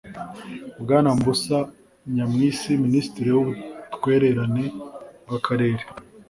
[0.81, 1.57] bwana mbusa
[2.15, 4.65] nyamwisi minisitiri w ubutwererane
[5.25, 5.83] bw akarere